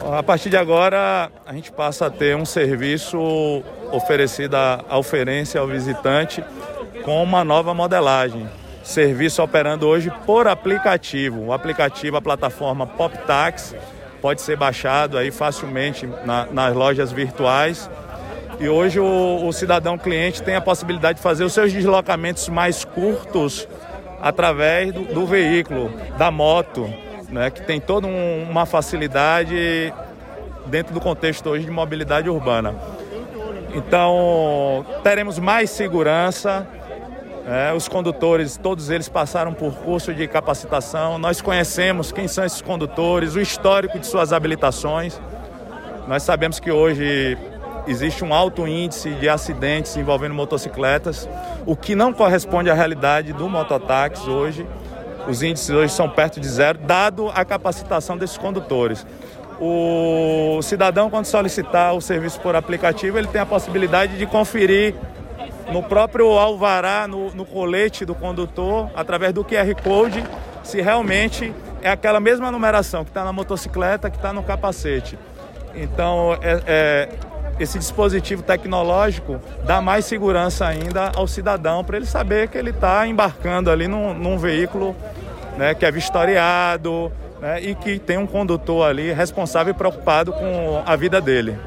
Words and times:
A 0.00 0.22
partir 0.22 0.48
de 0.48 0.56
agora, 0.56 1.30
a 1.44 1.52
gente 1.52 1.72
passa 1.72 2.06
a 2.06 2.10
ter 2.10 2.36
um 2.36 2.44
serviço 2.44 3.18
oferecido 3.92 4.54
à 4.54 4.96
oferência 4.96 5.60
ao 5.60 5.66
visitante 5.66 6.42
com 7.04 7.22
uma 7.22 7.44
nova 7.44 7.74
modelagem. 7.74 8.48
Serviço 8.82 9.42
operando 9.42 9.86
hoje 9.86 10.10
por 10.24 10.46
aplicativo. 10.46 11.46
O 11.46 11.52
aplicativo, 11.52 12.16
a 12.16 12.22
plataforma 12.22 12.86
PopTax, 12.86 13.74
pode 14.22 14.40
ser 14.40 14.56
baixado 14.56 15.18
aí 15.18 15.30
facilmente 15.30 16.06
na, 16.24 16.46
nas 16.46 16.74
lojas 16.74 17.12
virtuais. 17.12 17.90
E 18.60 18.68
hoje 18.68 18.98
o, 19.00 19.46
o 19.46 19.52
cidadão 19.52 19.98
cliente 19.98 20.42
tem 20.42 20.54
a 20.54 20.60
possibilidade 20.60 21.18
de 21.18 21.22
fazer 21.22 21.44
os 21.44 21.52
seus 21.52 21.72
deslocamentos 21.72 22.48
mais 22.48 22.84
curtos 22.84 23.68
através 24.20 24.92
do, 24.92 25.02
do 25.02 25.26
veículo, 25.26 25.92
da 26.16 26.30
moto, 26.30 26.92
né, 27.28 27.50
que 27.50 27.62
tem 27.62 27.80
toda 27.80 28.06
um, 28.06 28.46
uma 28.50 28.66
facilidade 28.66 29.92
dentro 30.66 30.92
do 30.94 31.00
contexto 31.00 31.48
hoje 31.48 31.64
de 31.64 31.70
mobilidade 31.70 32.28
urbana. 32.28 32.74
Então, 33.74 34.84
teremos 35.02 35.38
mais 35.38 35.70
segurança. 35.70 36.66
É, 37.46 37.72
os 37.72 37.88
condutores, 37.88 38.58
todos 38.58 38.90
eles 38.90 39.08
passaram 39.08 39.54
por 39.54 39.72
curso 39.76 40.12
de 40.12 40.28
capacitação. 40.28 41.18
Nós 41.18 41.40
conhecemos 41.40 42.12
quem 42.12 42.28
são 42.28 42.44
esses 42.44 42.60
condutores, 42.60 43.34
o 43.36 43.40
histórico 43.40 43.98
de 43.98 44.06
suas 44.06 44.34
habilitações. 44.34 45.18
Nós 46.06 46.22
sabemos 46.22 46.60
que 46.60 46.70
hoje 46.70 47.38
existe 47.86 48.22
um 48.22 48.34
alto 48.34 48.66
índice 48.66 49.10
de 49.10 49.30
acidentes 49.30 49.96
envolvendo 49.96 50.34
motocicletas, 50.34 51.26
o 51.64 51.74
que 51.74 51.94
não 51.94 52.12
corresponde 52.12 52.70
à 52.70 52.74
realidade 52.74 53.32
do 53.32 53.48
mototáxi 53.48 54.28
hoje. 54.28 54.66
Os 55.28 55.42
índices 55.42 55.68
hoje 55.68 55.92
são 55.92 56.08
perto 56.08 56.40
de 56.40 56.48
zero, 56.48 56.78
dado 56.78 57.28
a 57.34 57.44
capacitação 57.44 58.16
desses 58.16 58.38
condutores. 58.38 59.06
O 59.60 60.60
cidadão, 60.62 61.10
quando 61.10 61.26
solicitar 61.26 61.94
o 61.94 62.00
serviço 62.00 62.40
por 62.40 62.56
aplicativo, 62.56 63.18
ele 63.18 63.26
tem 63.26 63.40
a 63.40 63.46
possibilidade 63.46 64.16
de 64.16 64.24
conferir 64.24 64.94
no 65.70 65.82
próprio 65.82 66.30
alvará, 66.38 67.06
no, 67.06 67.30
no 67.34 67.44
colete 67.44 68.06
do 68.06 68.14
condutor, 68.14 68.90
através 68.96 69.34
do 69.34 69.44
QR 69.44 69.74
Code, 69.82 70.24
se 70.62 70.80
realmente 70.80 71.52
é 71.82 71.90
aquela 71.90 72.20
mesma 72.20 72.50
numeração 72.50 73.04
que 73.04 73.10
está 73.10 73.22
na 73.22 73.32
motocicleta, 73.32 74.08
que 74.08 74.16
está 74.16 74.32
no 74.32 74.42
capacete. 74.42 75.18
Então, 75.74 76.38
é, 76.40 76.62
é, 76.66 77.08
esse 77.60 77.78
dispositivo 77.78 78.42
tecnológico 78.42 79.40
dá 79.64 79.80
mais 79.80 80.04
segurança 80.04 80.66
ainda 80.66 81.12
ao 81.14 81.26
cidadão 81.26 81.84
para 81.84 81.96
ele 81.96 82.06
saber 82.06 82.48
que 82.48 82.56
ele 82.56 82.70
está 82.70 83.06
embarcando 83.06 83.70
ali 83.70 83.88
num, 83.88 84.14
num 84.14 84.38
veículo 84.38 84.94
né, 85.58 85.74
que 85.74 85.84
é 85.84 85.90
vistoriado 85.90 87.12
né, 87.40 87.60
e 87.60 87.74
que 87.74 87.98
tem 87.98 88.16
um 88.16 88.26
condutor 88.26 88.88
ali 88.88 89.12
responsável 89.12 89.74
e 89.74 89.76
preocupado 89.76 90.32
com 90.32 90.82
a 90.86 90.96
vida 90.96 91.20
dele. 91.20 91.58